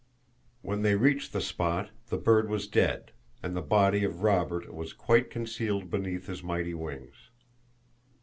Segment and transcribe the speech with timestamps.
[0.63, 3.11] When they reached the spot the bird was dead,
[3.43, 7.29] and the body of Robert was quite concealed beneath his mighty wings.